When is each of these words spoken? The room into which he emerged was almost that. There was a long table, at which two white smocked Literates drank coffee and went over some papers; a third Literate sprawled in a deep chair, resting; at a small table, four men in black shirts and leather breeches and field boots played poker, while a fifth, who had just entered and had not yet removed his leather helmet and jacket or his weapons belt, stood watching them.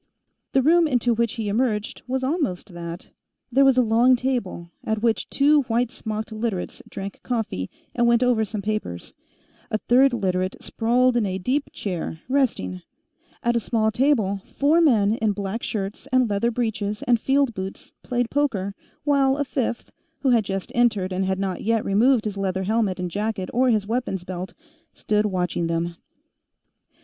The 0.53 0.63
room 0.63 0.87
into 0.87 1.13
which 1.13 1.33
he 1.33 1.47
emerged 1.47 2.01
was 2.07 2.23
almost 2.23 2.73
that. 2.73 3.09
There 3.51 3.63
was 3.63 3.77
a 3.77 3.83
long 3.83 4.15
table, 4.15 4.71
at 4.83 5.03
which 5.03 5.29
two 5.29 5.61
white 5.67 5.91
smocked 5.91 6.31
Literates 6.31 6.81
drank 6.89 7.19
coffee 7.21 7.69
and 7.93 8.07
went 8.07 8.23
over 8.23 8.43
some 8.43 8.63
papers; 8.63 9.13
a 9.69 9.77
third 9.77 10.11
Literate 10.11 10.55
sprawled 10.59 11.15
in 11.17 11.27
a 11.27 11.37
deep 11.37 11.65
chair, 11.71 12.19
resting; 12.27 12.81
at 13.43 13.55
a 13.55 13.59
small 13.59 13.91
table, 13.91 14.41
four 14.43 14.81
men 14.81 15.17
in 15.21 15.33
black 15.33 15.61
shirts 15.61 16.07
and 16.11 16.27
leather 16.27 16.49
breeches 16.49 17.03
and 17.03 17.19
field 17.19 17.53
boots 17.53 17.93
played 18.01 18.31
poker, 18.31 18.73
while 19.03 19.37
a 19.37 19.43
fifth, 19.45 19.91
who 20.21 20.31
had 20.31 20.43
just 20.45 20.71
entered 20.73 21.13
and 21.13 21.25
had 21.25 21.37
not 21.37 21.61
yet 21.61 21.85
removed 21.85 22.25
his 22.25 22.37
leather 22.37 22.63
helmet 22.63 22.99
and 22.99 23.11
jacket 23.11 23.51
or 23.53 23.69
his 23.69 23.85
weapons 23.85 24.23
belt, 24.23 24.55
stood 24.95 25.27
watching 25.27 25.67
them. 25.67 25.95